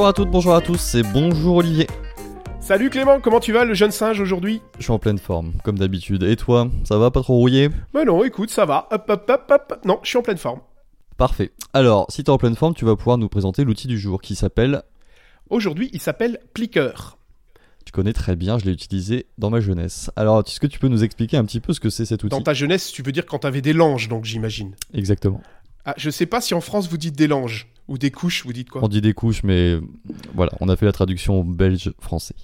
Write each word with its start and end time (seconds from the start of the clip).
Bonjour 0.00 0.08
à 0.08 0.12
toutes, 0.14 0.30
bonjour 0.30 0.54
à 0.54 0.60
tous, 0.62 0.94
et 0.94 1.02
bonjour 1.02 1.56
Olivier. 1.56 1.86
Salut 2.58 2.88
Clément, 2.88 3.20
comment 3.20 3.38
tu 3.38 3.52
vas 3.52 3.66
le 3.66 3.74
jeune 3.74 3.90
singe 3.90 4.18
aujourd'hui? 4.18 4.62
Je 4.78 4.84
suis 4.84 4.92
en 4.92 4.98
pleine 4.98 5.18
forme, 5.18 5.52
comme 5.62 5.78
d'habitude. 5.78 6.22
Et 6.22 6.36
toi, 6.36 6.70
ça 6.84 6.96
va 6.96 7.10
pas 7.10 7.20
trop 7.20 7.34
rouillé? 7.34 7.68
Bah 7.92 8.06
non, 8.06 8.24
écoute, 8.24 8.48
ça 8.48 8.64
va. 8.64 8.88
Hop, 8.92 9.04
hop, 9.10 9.28
hop, 9.28 9.44
hop. 9.50 9.80
Non, 9.84 10.00
je 10.02 10.08
suis 10.08 10.16
en 10.16 10.22
pleine 10.22 10.38
forme. 10.38 10.60
Parfait. 11.18 11.52
Alors, 11.74 12.06
si 12.08 12.24
t'es 12.24 12.30
en 12.30 12.38
pleine 12.38 12.56
forme, 12.56 12.72
tu 12.72 12.86
vas 12.86 12.96
pouvoir 12.96 13.18
nous 13.18 13.28
présenter 13.28 13.62
l'outil 13.62 13.88
du 13.88 13.98
jour 13.98 14.22
qui 14.22 14.36
s'appelle... 14.36 14.84
Aujourd'hui, 15.50 15.90
il 15.92 16.00
s'appelle 16.00 16.38
Plicker. 16.54 17.18
Tu 17.84 17.92
connais 17.92 18.14
très 18.14 18.36
bien, 18.36 18.56
je 18.56 18.64
l'ai 18.64 18.72
utilisé 18.72 19.26
dans 19.36 19.50
ma 19.50 19.60
jeunesse. 19.60 20.10
Alors, 20.16 20.40
est-ce 20.40 20.60
que 20.60 20.66
tu 20.66 20.78
peux 20.78 20.88
nous 20.88 21.04
expliquer 21.04 21.36
un 21.36 21.44
petit 21.44 21.60
peu 21.60 21.74
ce 21.74 21.80
que 21.80 21.90
c'est 21.90 22.06
cet 22.06 22.24
outil? 22.24 22.34
Dans 22.34 22.40
ta 22.40 22.54
jeunesse, 22.54 22.90
tu 22.90 23.02
veux 23.02 23.12
dire 23.12 23.26
quand 23.26 23.40
t'avais 23.40 23.60
des 23.60 23.74
langes, 23.74 24.08
donc 24.08 24.24
j'imagine. 24.24 24.74
Exactement. 24.94 25.42
Ah, 25.84 25.92
je 25.98 26.08
sais 26.08 26.26
pas 26.26 26.40
si 26.40 26.54
en 26.54 26.62
France 26.62 26.88
vous 26.88 26.96
dites 26.96 27.16
des 27.16 27.26
langes 27.26 27.68
ou 27.90 27.98
des 27.98 28.12
couches, 28.12 28.44
vous 28.44 28.52
dites 28.52 28.70
quoi 28.70 28.82
On 28.84 28.88
dit 28.88 29.00
des 29.00 29.12
couches, 29.12 29.42
mais 29.42 29.76
voilà, 30.34 30.52
on 30.60 30.68
a 30.68 30.76
fait 30.76 30.86
la 30.86 30.92
traduction 30.92 31.44
belge-français. 31.44 32.36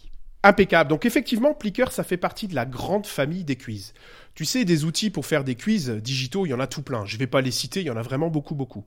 Impeccable. 0.42 0.90
Donc 0.90 1.06
effectivement, 1.06 1.54
Plicker, 1.54 1.90
ça 1.90 2.02
fait 2.02 2.16
partie 2.16 2.48
de 2.48 2.54
la 2.54 2.66
grande 2.66 3.06
famille 3.06 3.44
des 3.44 3.56
quiz. 3.56 3.94
Tu 4.34 4.44
sais, 4.44 4.64
des 4.64 4.84
outils 4.84 5.10
pour 5.10 5.24
faire 5.24 5.44
des 5.44 5.54
quiz 5.54 5.88
digitaux, 5.90 6.46
il 6.46 6.50
y 6.50 6.54
en 6.54 6.60
a 6.60 6.66
tout 6.66 6.82
plein. 6.82 7.04
Je 7.06 7.16
vais 7.16 7.28
pas 7.28 7.40
les 7.40 7.52
citer, 7.52 7.80
il 7.80 7.86
y 7.86 7.90
en 7.90 7.96
a 7.96 8.02
vraiment 8.02 8.28
beaucoup, 8.28 8.56
beaucoup. 8.56 8.84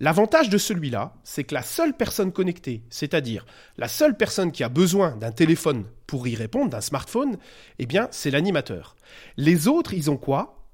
L'avantage 0.00 0.48
de 0.48 0.58
celui-là, 0.58 1.14
c'est 1.24 1.44
que 1.44 1.54
la 1.54 1.62
seule 1.62 1.94
personne 1.94 2.32
connectée, 2.32 2.82
c'est-à-dire 2.88 3.44
la 3.76 3.88
seule 3.88 4.16
personne 4.16 4.50
qui 4.50 4.64
a 4.64 4.70
besoin 4.70 5.14
d'un 5.16 5.30
téléphone 5.30 5.84
pour 6.06 6.26
y 6.26 6.34
répondre, 6.34 6.70
d'un 6.70 6.80
smartphone, 6.80 7.36
eh 7.78 7.86
bien, 7.86 8.08
c'est 8.10 8.30
l'animateur. 8.30 8.96
Les 9.36 9.68
autres, 9.68 9.92
ils 9.92 10.10
ont 10.10 10.16
quoi? 10.16 10.64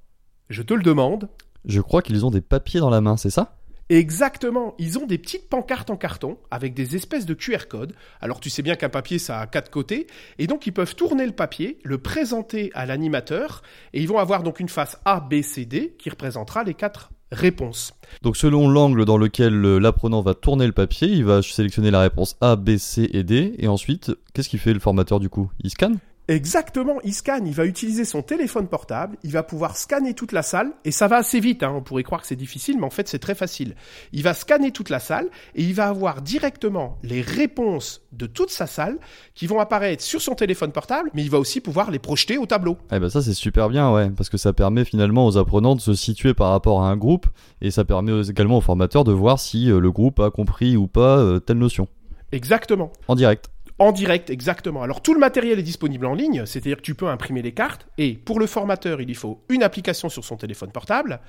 Je 0.49 0.61
te 0.61 0.73
le 0.73 0.81
demande. 0.81 1.27
Je 1.65 1.81
crois 1.81 2.01
qu'ils 2.01 2.25
ont 2.25 2.31
des 2.31 2.41
papiers 2.41 2.79
dans 2.79 2.89
la 2.89 3.01
main, 3.01 3.17
c'est 3.17 3.29
ça? 3.29 3.57
Exactement, 3.89 4.73
ils 4.79 4.97
ont 4.97 5.05
des 5.05 5.19
petites 5.19 5.47
pancartes 5.47 5.91
en 5.91 5.95
carton 5.95 6.39
avec 6.49 6.73
des 6.73 6.95
espèces 6.95 7.27
de 7.27 7.35
QR 7.35 7.67
codes. 7.69 7.93
Alors 8.19 8.39
tu 8.39 8.49
sais 8.49 8.63
bien 8.63 8.75
qu'un 8.75 8.89
papier 8.89 9.19
ça 9.19 9.39
a 9.39 9.45
quatre 9.45 9.69
côtés. 9.69 10.07
Et 10.39 10.47
donc 10.47 10.65
ils 10.65 10.71
peuvent 10.71 10.95
tourner 10.95 11.25
le 11.25 11.33
papier, 11.33 11.77
le 11.83 11.99
présenter 11.99 12.71
à 12.73 12.87
l'animateur 12.87 13.61
et 13.93 14.01
ils 14.01 14.07
vont 14.07 14.17
avoir 14.17 14.41
donc 14.41 14.59
une 14.59 14.69
face 14.69 14.97
A, 15.05 15.19
B, 15.19 15.43
C, 15.43 15.65
D 15.65 15.95
qui 15.99 16.09
représentera 16.09 16.63
les 16.63 16.73
quatre 16.73 17.11
réponses. 17.31 17.93
Donc 18.23 18.37
selon 18.37 18.67
l'angle 18.67 19.05
dans 19.05 19.17
lequel 19.17 19.53
l'apprenant 19.61 20.21
va 20.21 20.33
tourner 20.33 20.65
le 20.65 20.71
papier, 20.71 21.07
il 21.07 21.23
va 21.23 21.43
sélectionner 21.43 21.91
la 21.91 22.01
réponse 22.01 22.37
A, 22.41 22.55
B, 22.55 22.77
C 22.77 23.07
et 23.13 23.23
D. 23.23 23.53
Et 23.59 23.67
ensuite 23.67 24.11
qu'est-ce 24.33 24.49
qu'il 24.49 24.59
fait 24.59 24.73
le 24.73 24.79
formateur 24.79 25.19
du 25.19 25.29
coup? 25.29 25.51
Il 25.59 25.69
scanne? 25.69 25.99
Exactement, 26.27 26.95
il 27.03 27.13
scanne, 27.13 27.45
il 27.45 27.53
va 27.53 27.65
utiliser 27.65 28.03
son 28.03 28.23
téléphone 28.23 28.67
portable, 28.67 29.15
il 29.23 29.31
va 29.31 29.43
pouvoir 29.43 29.77
scanner 29.77 30.15
toute 30.15 30.31
la 30.31 30.41
salle, 30.41 30.71
et 30.83 30.89
ça 30.89 31.07
va 31.07 31.17
assez 31.17 31.39
vite, 31.39 31.61
hein, 31.61 31.71
on 31.75 31.83
pourrait 31.83 32.01
croire 32.01 32.21
que 32.21 32.27
c'est 32.27 32.35
difficile, 32.35 32.77
mais 32.79 32.85
en 32.85 32.89
fait 32.89 33.07
c'est 33.07 33.19
très 33.19 33.35
facile. 33.35 33.75
Il 34.11 34.23
va 34.23 34.33
scanner 34.33 34.71
toute 34.71 34.89
la 34.89 34.99
salle, 34.99 35.29
et 35.53 35.63
il 35.63 35.75
va 35.75 35.87
avoir 35.87 36.23
directement 36.23 36.97
les 37.03 37.21
réponses 37.21 38.01
de 38.11 38.25
toute 38.25 38.49
sa 38.49 38.65
salle 38.65 38.97
qui 39.35 39.45
vont 39.45 39.59
apparaître 39.59 40.03
sur 40.03 40.19
son 40.19 40.33
téléphone 40.33 40.71
portable, 40.71 41.11
mais 41.13 41.21
il 41.21 41.29
va 41.29 41.37
aussi 41.37 41.61
pouvoir 41.61 41.91
les 41.91 41.99
projeter 41.99 42.39
au 42.39 42.47
tableau. 42.47 42.79
Eh 42.91 42.97
ben 42.97 43.09
ça 43.09 43.21
c'est 43.21 43.33
super 43.33 43.69
bien, 43.69 43.93
ouais, 43.93 44.09
parce 44.09 44.29
que 44.29 44.37
ça 44.37 44.51
permet 44.51 44.83
finalement 44.83 45.27
aux 45.27 45.37
apprenants 45.37 45.75
de 45.75 45.81
se 45.81 45.93
situer 45.93 46.33
par 46.33 46.49
rapport 46.49 46.81
à 46.81 46.89
un 46.89 46.97
groupe, 46.97 47.27
et 47.61 47.69
ça 47.69 47.85
permet 47.85 48.19
également 48.27 48.57
aux 48.57 48.61
formateurs 48.61 49.03
de 49.03 49.11
voir 49.11 49.39
si 49.39 49.69
euh, 49.69 49.79
le 49.79 49.91
groupe 49.91 50.19
a 50.19 50.31
compris 50.31 50.75
ou 50.75 50.87
pas 50.87 51.19
euh, 51.19 51.39
telle 51.39 51.59
notion. 51.59 51.87
Exactement. 52.31 52.91
En 53.07 53.13
direct. 53.13 53.51
En 53.77 53.91
direct, 53.91 54.29
exactement. 54.29 54.83
Alors 54.83 55.01
tout 55.01 55.13
le 55.13 55.19
matériel 55.19 55.59
est 55.59 55.63
disponible 55.63 56.05
en 56.05 56.13
ligne, 56.13 56.45
c'est-à-dire 56.45 56.77
que 56.77 56.81
tu 56.81 56.95
peux 56.95 57.07
imprimer 57.07 57.41
les 57.41 57.51
cartes, 57.51 57.87
et 57.97 58.13
pour 58.13 58.39
le 58.39 58.47
formateur, 58.47 59.01
il 59.01 59.07
lui 59.07 59.15
faut 59.15 59.43
une 59.49 59.63
application 59.63 60.07
sur 60.07 60.23
son 60.23 60.37
téléphone 60.37 60.71
portable, 60.71 61.19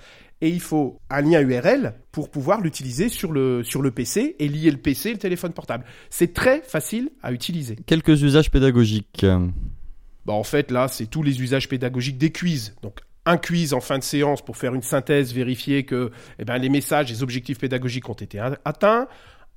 et 0.40 0.48
il 0.48 0.60
faut 0.60 1.00
un 1.10 1.22
lien 1.22 1.40
URL 1.40 1.94
pour 2.12 2.30
pouvoir 2.30 2.60
l'utiliser 2.60 3.08
sur 3.08 3.32
le, 3.32 3.64
sur 3.64 3.82
le 3.82 3.90
PC 3.90 4.36
et 4.38 4.48
lier 4.48 4.70
le 4.70 4.76
PC 4.76 5.10
et 5.10 5.12
le 5.14 5.18
téléphone 5.18 5.52
portable. 5.52 5.84
C'est 6.08 6.34
très 6.34 6.62
facile 6.62 7.10
à 7.20 7.32
utiliser. 7.32 7.76
Quelques 7.86 8.22
usages 8.22 8.50
pédagogiques. 8.50 9.26
Bah 10.24 10.32
en 10.32 10.44
fait 10.44 10.70
là, 10.70 10.86
c'est 10.88 11.06
tous 11.06 11.22
les 11.24 11.42
usages 11.42 11.68
pédagogiques 11.68 12.18
des 12.18 12.30
quiz. 12.30 12.76
Donc 12.82 13.00
un 13.24 13.38
quiz 13.38 13.74
en 13.74 13.80
fin 13.80 13.98
de 13.98 14.04
séance 14.04 14.40
pour 14.40 14.56
faire 14.56 14.74
une 14.74 14.82
synthèse, 14.82 15.34
vérifier 15.34 15.84
que 15.84 16.12
eh 16.38 16.44
ben, 16.44 16.58
les 16.58 16.68
messages, 16.68 17.10
les 17.10 17.24
objectifs 17.24 17.58
pédagogiques 17.58 18.08
ont 18.08 18.14
été 18.14 18.38
atteints 18.64 19.08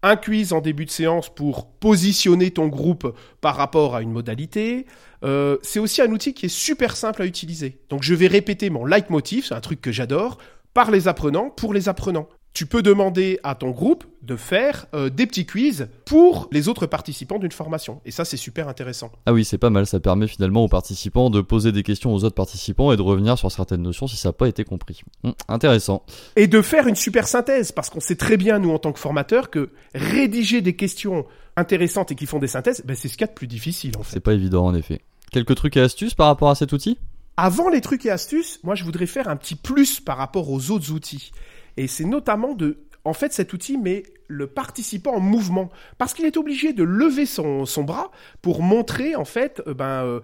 un 0.01 0.15
quiz 0.15 0.53
en 0.53 0.61
début 0.61 0.85
de 0.85 0.91
séance 0.91 1.33
pour 1.33 1.69
positionner 1.71 2.51
ton 2.51 2.67
groupe 2.67 3.15
par 3.41 3.55
rapport 3.55 3.95
à 3.95 4.01
une 4.01 4.11
modalité. 4.11 4.85
Euh, 5.23 5.57
c'est 5.61 5.79
aussi 5.79 6.01
un 6.01 6.11
outil 6.11 6.33
qui 6.33 6.45
est 6.45 6.49
super 6.49 6.95
simple 6.95 7.21
à 7.21 7.25
utiliser. 7.25 7.79
Donc 7.89 8.03
je 8.03 8.13
vais 8.13 8.27
répéter 8.27 8.69
mon 8.69 8.85
leitmotiv, 8.85 9.45
c'est 9.45 9.55
un 9.55 9.61
truc 9.61 9.81
que 9.81 9.91
j'adore, 9.91 10.37
par 10.73 10.91
les 10.91 11.07
apprenants, 11.07 11.49
pour 11.49 11.73
les 11.73 11.89
apprenants 11.89 12.29
tu 12.53 12.65
peux 12.65 12.81
demander 12.81 13.39
à 13.43 13.55
ton 13.55 13.69
groupe 13.71 14.05
de 14.21 14.35
faire 14.35 14.85
euh, 14.93 15.09
des 15.09 15.25
petits 15.27 15.45
quiz 15.45 15.87
pour 16.05 16.49
les 16.51 16.67
autres 16.67 16.85
participants 16.87 17.39
d'une 17.39 17.51
formation. 17.51 18.01
Et 18.05 18.11
ça, 18.11 18.25
c'est 18.25 18.37
super 18.37 18.67
intéressant. 18.67 19.11
Ah 19.25 19.33
oui, 19.33 19.45
c'est 19.45 19.57
pas 19.57 19.69
mal. 19.69 19.85
Ça 19.85 19.99
permet 19.99 20.27
finalement 20.27 20.63
aux 20.63 20.67
participants 20.67 21.29
de 21.29 21.41
poser 21.41 21.71
des 21.71 21.83
questions 21.83 22.13
aux 22.13 22.23
autres 22.23 22.35
participants 22.35 22.91
et 22.91 22.97
de 22.97 23.01
revenir 23.01 23.37
sur 23.37 23.51
certaines 23.51 23.81
notions 23.81 24.07
si 24.07 24.17
ça 24.17 24.29
n'a 24.29 24.33
pas 24.33 24.47
été 24.47 24.63
compris. 24.63 25.01
Hum, 25.23 25.33
intéressant. 25.47 26.03
Et 26.35 26.47
de 26.47 26.61
faire 26.61 26.87
une 26.87 26.95
super 26.95 27.27
synthèse, 27.27 27.71
parce 27.71 27.89
qu'on 27.89 27.99
sait 27.99 28.15
très 28.15 28.37
bien, 28.37 28.59
nous, 28.59 28.71
en 28.71 28.79
tant 28.79 28.91
que 28.91 28.99
formateurs, 28.99 29.49
que 29.49 29.69
rédiger 29.95 30.61
des 30.61 30.75
questions 30.75 31.25
intéressantes 31.55 32.11
et 32.11 32.15
qui 32.15 32.25
font 32.25 32.39
des 32.39 32.47
synthèses, 32.47 32.83
ben, 32.85 32.95
c'est 32.95 33.07
ce 33.07 33.13
qu'il 33.13 33.21
y 33.21 33.23
a 33.25 33.27
de 33.27 33.33
plus 33.33 33.47
difficile, 33.47 33.91
en 33.97 34.03
fait. 34.03 34.13
C'est 34.13 34.19
pas 34.19 34.33
évident, 34.33 34.65
en 34.65 34.75
effet. 34.75 35.01
Quelques 35.31 35.55
trucs 35.55 35.77
et 35.77 35.81
astuces 35.81 36.15
par 36.15 36.27
rapport 36.27 36.49
à 36.49 36.55
cet 36.55 36.73
outil? 36.73 36.97
Avant 37.37 37.69
les 37.69 37.79
trucs 37.79 38.05
et 38.05 38.11
astuces, 38.11 38.59
moi, 38.63 38.75
je 38.75 38.83
voudrais 38.83 39.05
faire 39.05 39.29
un 39.29 39.37
petit 39.37 39.55
plus 39.55 39.99
par 39.99 40.17
rapport 40.17 40.49
aux 40.49 40.71
autres 40.71 40.91
outils. 40.91 41.31
Et 41.77 41.87
c'est 41.87 42.05
notamment 42.05 42.53
de 42.53 42.77
en 43.05 43.13
fait, 43.13 43.33
cet 43.33 43.53
outil 43.53 43.77
met 43.77 44.03
le 44.27 44.47
participant 44.47 45.15
en 45.15 45.19
mouvement 45.19 45.69
parce 45.97 46.13
qu'il 46.13 46.25
est 46.25 46.37
obligé 46.37 46.73
de 46.73 46.83
lever 46.83 47.25
son, 47.25 47.65
son, 47.65 47.83
bras 47.83 48.11
pour 48.41 48.61
montrer 48.61 49.15
en 49.15 49.25
fait 49.25 49.63
euh, 49.67 49.73
ben, 49.73 50.03
euh, 50.03 50.19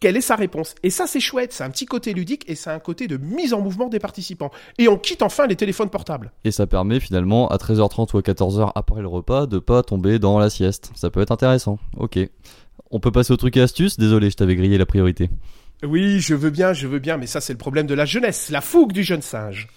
quelle 0.00 0.16
est 0.16 0.22
sa 0.22 0.36
réponse. 0.36 0.74
Et 0.82 0.90
ça, 0.90 1.06
c'est 1.06 1.20
chouette, 1.20 1.52
c'est 1.52 1.64
un 1.64 1.70
petit 1.70 1.86
côté 1.86 2.12
ludique 2.12 2.44
et 2.48 2.54
c'est 2.54 2.70
un 2.70 2.78
côté 2.78 3.06
de 3.06 3.16
mise 3.16 3.54
en 3.54 3.62
mouvement 3.62 3.88
des 3.88 3.98
participants. 3.98 4.50
Et 4.78 4.88
on 4.88 4.98
quitte 4.98 5.22
enfin 5.22 5.46
les 5.46 5.56
téléphones 5.56 5.88
portables. 5.88 6.32
Et 6.44 6.50
ça 6.50 6.66
permet 6.66 7.00
finalement 7.00 7.48
à 7.48 7.56
13h30 7.56 8.14
ou 8.14 8.18
à 8.18 8.20
14h 8.20 8.72
après 8.74 9.00
le 9.00 9.08
repas 9.08 9.46
de 9.46 9.58
pas 9.58 9.82
tomber 9.82 10.18
dans 10.18 10.38
la 10.38 10.50
sieste. 10.50 10.90
Ça 10.94 11.10
peut 11.10 11.20
être 11.20 11.32
intéressant. 11.32 11.78
Ok. 11.96 12.18
On 12.90 13.00
peut 13.00 13.10
passer 13.12 13.32
au 13.32 13.36
truc 13.36 13.56
et 13.56 13.62
astuce. 13.62 13.96
Désolé, 13.98 14.30
je 14.30 14.36
t'avais 14.36 14.56
grillé 14.56 14.76
la 14.76 14.86
priorité. 14.86 15.30
Oui, 15.82 16.20
je 16.20 16.34
veux 16.34 16.50
bien, 16.50 16.72
je 16.72 16.86
veux 16.86 16.98
bien, 16.98 17.16
mais 17.16 17.26
ça 17.26 17.40
c'est 17.40 17.52
le 17.52 17.58
problème 17.58 17.86
de 17.86 17.94
la 17.94 18.06
jeunesse, 18.06 18.48
la 18.50 18.62
fougue 18.62 18.92
du 18.92 19.02
jeune 19.02 19.20
singe. 19.20 19.68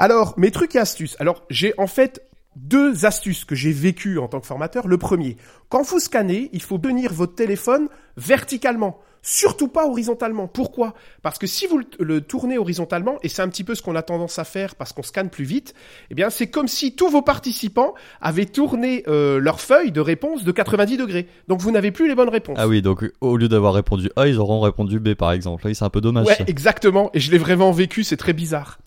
Alors, 0.00 0.32
mes 0.38 0.50
trucs 0.50 0.76
et 0.76 0.78
astuces. 0.78 1.14
Alors, 1.18 1.44
j'ai 1.50 1.74
en 1.76 1.86
fait 1.86 2.26
deux 2.56 3.04
astuces 3.04 3.44
que 3.44 3.54
j'ai 3.54 3.70
vécues 3.70 4.18
en 4.18 4.28
tant 4.28 4.40
que 4.40 4.46
formateur. 4.46 4.88
Le 4.88 4.96
premier, 4.96 5.36
quand 5.68 5.82
vous 5.82 6.00
scannez, 6.00 6.48
il 6.54 6.62
faut 6.62 6.78
tenir 6.78 7.12
votre 7.12 7.34
téléphone 7.34 7.88
verticalement. 8.16 8.98
Surtout 9.20 9.68
pas 9.68 9.86
horizontalement. 9.86 10.48
Pourquoi? 10.48 10.94
Parce 11.20 11.36
que 11.36 11.46
si 11.46 11.66
vous 11.66 11.82
le 11.98 12.22
tournez 12.22 12.56
horizontalement, 12.56 13.18
et 13.22 13.28
c'est 13.28 13.42
un 13.42 13.48
petit 13.50 13.62
peu 13.62 13.74
ce 13.74 13.82
qu'on 13.82 13.94
a 13.94 14.00
tendance 14.00 14.38
à 14.38 14.44
faire 14.44 14.74
parce 14.74 14.94
qu'on 14.94 15.02
scanne 15.02 15.28
plus 15.28 15.44
vite, 15.44 15.74
eh 16.10 16.14
bien 16.14 16.30
c'est 16.30 16.46
comme 16.46 16.66
si 16.66 16.96
tous 16.96 17.10
vos 17.10 17.20
participants 17.20 17.92
avaient 18.22 18.46
tourné 18.46 19.04
euh, 19.06 19.38
leur 19.38 19.60
feuille 19.60 19.92
de 19.92 20.00
réponse 20.00 20.44
de 20.44 20.52
90 20.52 20.96
degrés. 20.96 21.28
Donc 21.46 21.60
vous 21.60 21.70
n'avez 21.70 21.90
plus 21.90 22.08
les 22.08 22.14
bonnes 22.14 22.30
réponses. 22.30 22.56
Ah 22.58 22.66
oui, 22.66 22.80
donc 22.80 23.04
au 23.20 23.36
lieu 23.36 23.48
d'avoir 23.50 23.74
répondu 23.74 24.08
A, 24.16 24.26
ils 24.28 24.38
auront 24.38 24.62
répondu 24.62 24.98
B 24.98 25.12
par 25.12 25.32
exemple. 25.32 25.68
Là, 25.68 25.74
c'est 25.74 25.84
un 25.84 25.90
peu 25.90 26.00
dommage. 26.00 26.26
Ouais, 26.26 26.38
exactement. 26.46 27.10
Et 27.12 27.20
je 27.20 27.30
l'ai 27.30 27.38
vraiment 27.38 27.70
vécu, 27.70 28.02
c'est 28.02 28.16
très 28.16 28.32
bizarre. 28.32 28.78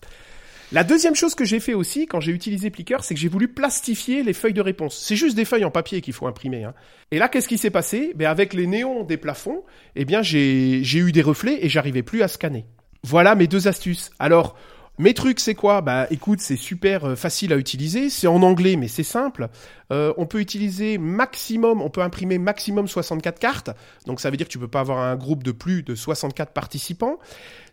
La 0.74 0.82
deuxième 0.82 1.14
chose 1.14 1.36
que 1.36 1.44
j'ai 1.44 1.60
fait 1.60 1.72
aussi 1.72 2.08
quand 2.08 2.18
j'ai 2.18 2.32
utilisé 2.32 2.68
Plicker, 2.68 2.96
c'est 3.02 3.14
que 3.14 3.20
j'ai 3.20 3.28
voulu 3.28 3.46
plastifier 3.46 4.24
les 4.24 4.32
feuilles 4.32 4.54
de 4.54 4.60
réponse. 4.60 4.98
C'est 4.98 5.14
juste 5.14 5.36
des 5.36 5.44
feuilles 5.44 5.64
en 5.64 5.70
papier 5.70 6.00
qu'il 6.00 6.14
faut 6.14 6.26
imprimer. 6.26 6.64
Hein. 6.64 6.74
Et 7.12 7.20
là, 7.20 7.28
qu'est-ce 7.28 7.46
qui 7.46 7.58
s'est 7.58 7.70
passé? 7.70 8.10
Ben, 8.16 8.28
Avec 8.28 8.52
les 8.54 8.66
néons 8.66 9.04
des 9.04 9.16
plafonds, 9.16 9.62
eh 9.94 10.04
bien, 10.04 10.22
j'ai 10.22 10.82
eu 10.82 11.12
des 11.12 11.22
reflets 11.22 11.64
et 11.64 11.68
j'arrivais 11.68 12.02
plus 12.02 12.24
à 12.24 12.28
scanner. 12.28 12.66
Voilà 13.04 13.36
mes 13.36 13.46
deux 13.46 13.68
astuces. 13.68 14.10
Alors, 14.18 14.56
mes 14.98 15.14
trucs, 15.14 15.38
c'est 15.38 15.54
quoi? 15.54 15.80
Bah, 15.80 16.08
écoute, 16.10 16.40
c'est 16.40 16.56
super 16.56 17.04
euh, 17.04 17.14
facile 17.14 17.52
à 17.52 17.56
utiliser. 17.56 18.10
C'est 18.10 18.26
en 18.26 18.42
anglais, 18.42 18.74
mais 18.74 18.88
c'est 18.88 19.04
simple. 19.04 19.50
Euh, 19.92 20.12
on 20.16 20.26
peut 20.26 20.40
utiliser 20.40 20.98
maximum, 20.98 21.82
on 21.82 21.90
peut 21.90 22.02
imprimer 22.02 22.38
maximum 22.38 22.88
64 22.88 23.38
cartes. 23.38 23.70
Donc, 24.06 24.20
ça 24.20 24.28
veut 24.28 24.36
dire 24.36 24.48
que 24.48 24.52
tu 24.52 24.58
peux 24.58 24.66
pas 24.66 24.80
avoir 24.80 24.98
un 24.98 25.14
groupe 25.14 25.44
de 25.44 25.52
plus 25.52 25.84
de 25.84 25.94
64 25.94 26.52
participants. 26.52 27.20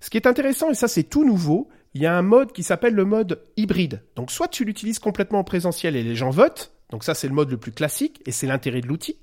Ce 0.02 0.12
qui 0.12 0.18
est 0.18 0.28
intéressant, 0.28 0.70
et 0.70 0.76
ça, 0.76 0.88
c'est 0.88 1.04
tout 1.04 1.26
nouveau, 1.26 1.68
il 1.94 2.02
y 2.02 2.06
a 2.06 2.16
un 2.16 2.22
mode 2.22 2.52
qui 2.54 2.64
s'appelle 2.64 2.94
le 2.94 3.06
mode 3.06 3.42
hybride. 3.58 4.04
Donc 4.16 4.32
soit 4.32 4.48
tu 4.48 4.66
l'utilises 4.66 5.00
complètement 5.00 5.40
en 5.40 5.44
présentiel 5.44 5.96
et 5.96 6.04
les 6.04 6.16
gens 6.16 6.30
votent, 6.30 6.74
donc 6.90 7.04
ça 7.04 7.14
c'est 7.14 7.28
le 7.28 7.34
mode 7.34 7.50
le 7.50 7.58
plus 7.58 7.72
classique 7.72 8.22
et 8.26 8.32
c'est 8.32 8.48
l'intérêt 8.48 8.82
de 8.82 8.88
l'outil. 8.88 9.18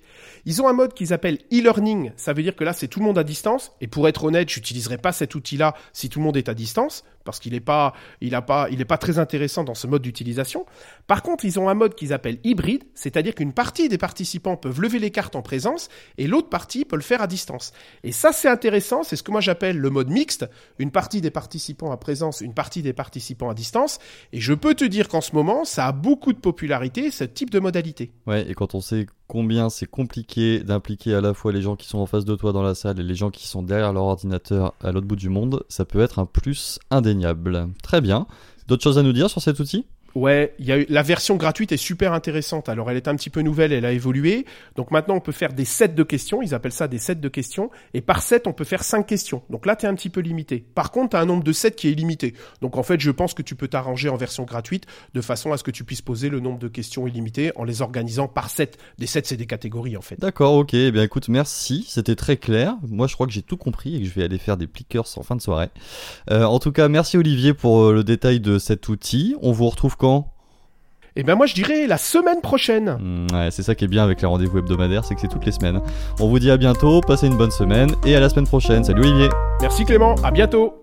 Ils 0.44 0.62
ont 0.62 0.68
un 0.68 0.72
mode 0.72 0.94
qu'ils 0.94 1.12
appellent 1.12 1.38
e-learning, 1.52 2.12
ça 2.16 2.32
veut 2.32 2.42
dire 2.42 2.56
que 2.56 2.64
là 2.64 2.72
c'est 2.72 2.88
tout 2.88 3.00
le 3.00 3.04
monde 3.04 3.18
à 3.18 3.24
distance 3.24 3.72
et 3.80 3.86
pour 3.86 4.08
être 4.08 4.24
honnête, 4.24 4.48
j'utiliserai 4.48 4.98
pas 4.98 5.12
cet 5.12 5.34
outil-là 5.34 5.74
si 5.92 6.08
tout 6.08 6.18
le 6.18 6.24
monde 6.24 6.36
est 6.36 6.48
à 6.48 6.54
distance 6.54 7.04
parce 7.28 7.40
qu'il 7.40 7.52
est 7.52 7.60
pas, 7.60 7.92
il 8.22 8.34
a 8.34 8.40
pas, 8.40 8.68
il 8.70 8.80
est 8.80 8.86
pas 8.86 8.96
très 8.96 9.18
intéressant 9.18 9.62
dans 9.62 9.74
ce 9.74 9.86
mode 9.86 10.00
d'utilisation. 10.00 10.64
Par 11.06 11.22
contre, 11.22 11.44
ils 11.44 11.60
ont 11.60 11.68
un 11.68 11.74
mode 11.74 11.94
qu'ils 11.94 12.14
appellent 12.14 12.38
hybride, 12.42 12.84
c'est-à-dire 12.94 13.34
qu'une 13.34 13.52
partie 13.52 13.90
des 13.90 13.98
participants 13.98 14.56
peuvent 14.56 14.80
lever 14.80 14.98
les 14.98 15.10
cartes 15.10 15.36
en 15.36 15.42
présence 15.42 15.90
et 16.16 16.26
l'autre 16.26 16.48
partie 16.48 16.86
peut 16.86 16.96
le 16.96 17.02
faire 17.02 17.20
à 17.20 17.26
distance. 17.26 17.74
Et 18.02 18.12
ça, 18.12 18.32
c'est 18.32 18.48
intéressant. 18.48 19.02
C'est 19.02 19.16
ce 19.16 19.22
que 19.22 19.30
moi 19.30 19.42
j'appelle 19.42 19.76
le 19.76 19.90
mode 19.90 20.08
mixte. 20.08 20.48
Une 20.78 20.90
partie 20.90 21.20
des 21.20 21.30
participants 21.30 21.92
à 21.92 21.98
présence, 21.98 22.40
une 22.40 22.54
partie 22.54 22.80
des 22.80 22.94
participants 22.94 23.50
à 23.50 23.54
distance. 23.54 23.98
Et 24.32 24.40
je 24.40 24.54
peux 24.54 24.74
te 24.74 24.86
dire 24.86 25.08
qu'en 25.08 25.20
ce 25.20 25.34
moment, 25.34 25.66
ça 25.66 25.86
a 25.86 25.92
beaucoup 25.92 26.32
de 26.32 26.38
popularité, 26.38 27.10
ce 27.10 27.24
type 27.24 27.50
de 27.50 27.60
modalité. 27.60 28.10
Ouais, 28.26 28.48
et 28.48 28.54
quand 28.54 28.74
on 28.74 28.80
sait 28.80 29.04
combien 29.28 29.70
c'est 29.70 29.86
compliqué 29.86 30.60
d'impliquer 30.60 31.14
à 31.14 31.20
la 31.20 31.34
fois 31.34 31.52
les 31.52 31.62
gens 31.62 31.76
qui 31.76 31.86
sont 31.86 31.98
en 31.98 32.06
face 32.06 32.24
de 32.24 32.34
toi 32.34 32.52
dans 32.52 32.62
la 32.62 32.74
salle 32.74 32.98
et 32.98 33.04
les 33.04 33.14
gens 33.14 33.30
qui 33.30 33.46
sont 33.46 33.62
derrière 33.62 33.92
leur 33.92 34.04
ordinateur 34.04 34.74
à 34.82 34.90
l'autre 34.90 35.06
bout 35.06 35.16
du 35.16 35.28
monde, 35.28 35.62
ça 35.68 35.84
peut 35.84 36.00
être 36.00 36.18
un 36.18 36.26
plus 36.26 36.80
indéniable. 36.90 37.68
Très 37.82 38.00
bien. 38.00 38.26
D'autres 38.66 38.82
choses 38.82 38.98
à 38.98 39.02
nous 39.02 39.12
dire 39.12 39.30
sur 39.30 39.40
cet 39.40 39.60
outil? 39.60 39.86
Ouais, 40.14 40.54
y 40.58 40.72
a 40.72 40.78
eu, 40.78 40.86
la 40.88 41.02
version 41.02 41.36
gratuite 41.36 41.70
est 41.70 41.76
super 41.76 42.12
intéressante. 42.12 42.68
Alors 42.68 42.90
elle 42.90 42.96
est 42.96 43.08
un 43.08 43.14
petit 43.14 43.30
peu 43.30 43.40
nouvelle, 43.42 43.72
elle 43.72 43.84
a 43.84 43.92
évolué. 43.92 44.46
Donc 44.74 44.90
maintenant 44.90 45.14
on 45.14 45.20
peut 45.20 45.32
faire 45.32 45.52
des 45.52 45.64
sets 45.64 45.88
de 45.88 46.02
questions, 46.02 46.42
ils 46.42 46.54
appellent 46.54 46.72
ça 46.72 46.88
des 46.88 46.98
sets 46.98 47.16
de 47.16 47.28
questions. 47.28 47.70
Et 47.94 48.00
par 48.00 48.22
set 48.22 48.46
on 48.46 48.52
peut 48.52 48.64
faire 48.64 48.82
cinq 48.82 49.06
questions. 49.06 49.42
Donc 49.50 49.66
là 49.66 49.76
tu 49.76 49.86
es 49.86 49.88
un 49.88 49.94
petit 49.94 50.10
peu 50.10 50.20
limité. 50.20 50.64
Par 50.74 50.90
contre 50.90 51.10
tu 51.10 51.16
as 51.16 51.20
un 51.20 51.26
nombre 51.26 51.44
de 51.44 51.52
sets 51.52 51.72
qui 51.72 51.88
est 51.88 51.92
illimité. 51.92 52.34
Donc 52.62 52.76
en 52.76 52.82
fait 52.82 53.00
je 53.00 53.10
pense 53.10 53.34
que 53.34 53.42
tu 53.42 53.54
peux 53.54 53.68
t'arranger 53.68 54.08
en 54.08 54.16
version 54.16 54.44
gratuite 54.44 54.86
de 55.14 55.20
façon 55.20 55.52
à 55.52 55.56
ce 55.56 55.62
que 55.62 55.70
tu 55.70 55.84
puisses 55.84 56.02
poser 56.02 56.30
le 56.30 56.40
nombre 56.40 56.58
de 56.58 56.68
questions 56.68 57.06
illimitées 57.06 57.52
en 57.54 57.64
les 57.64 57.82
organisant 57.82 58.26
par 58.28 58.50
set. 58.50 58.76
Des 58.98 59.06
sets 59.06 59.22
c'est 59.26 59.36
des 59.36 59.46
catégories 59.46 59.96
en 59.96 60.02
fait. 60.02 60.18
D'accord, 60.18 60.54
ok. 60.54 60.74
Eh 60.74 60.90
bien 60.90 61.02
écoute, 61.02 61.28
merci, 61.28 61.84
c'était 61.88 62.16
très 62.16 62.38
clair. 62.38 62.76
Moi 62.88 63.06
je 63.06 63.14
crois 63.14 63.26
que 63.26 63.32
j'ai 63.32 63.42
tout 63.42 63.56
compris 63.56 63.96
et 63.96 64.00
que 64.00 64.06
je 64.06 64.14
vais 64.14 64.24
aller 64.24 64.38
faire 64.38 64.56
des 64.56 64.66
plickers 64.66 65.06
en 65.16 65.22
fin 65.22 65.36
de 65.36 65.42
soirée. 65.42 65.68
Euh, 66.30 66.44
en 66.44 66.58
tout 66.58 66.72
cas, 66.72 66.88
merci 66.88 67.18
Olivier 67.18 67.54
pour 67.54 67.82
euh, 67.82 67.92
le 67.92 68.04
détail 68.04 68.40
de 68.40 68.58
cet 68.58 68.88
outil. 68.88 69.36
On 69.42 69.52
vous 69.52 69.68
retrouve 69.68 69.96
quand? 69.96 70.07
Et 71.16 71.24
ben 71.24 71.34
moi 71.34 71.46
je 71.46 71.54
dirais 71.54 71.86
la 71.86 71.98
semaine 71.98 72.40
prochaine. 72.40 72.96
Hmm, 73.00 73.26
Ouais, 73.34 73.50
c'est 73.50 73.62
ça 73.62 73.74
qui 73.74 73.84
est 73.84 73.88
bien 73.88 74.04
avec 74.04 74.20
les 74.22 74.26
rendez-vous 74.28 74.58
hebdomadaires, 74.58 75.04
c'est 75.04 75.14
que 75.14 75.20
c'est 75.20 75.28
toutes 75.28 75.46
les 75.46 75.52
semaines. 75.52 75.80
On 76.20 76.28
vous 76.28 76.38
dit 76.38 76.50
à 76.50 76.56
bientôt, 76.56 77.00
passez 77.00 77.26
une 77.26 77.36
bonne 77.36 77.50
semaine 77.50 77.90
et 78.06 78.14
à 78.14 78.20
la 78.20 78.28
semaine 78.28 78.46
prochaine. 78.46 78.84
Salut 78.84 79.00
Olivier 79.00 79.28
Merci 79.60 79.84
Clément, 79.84 80.14
à 80.22 80.30
bientôt. 80.30 80.74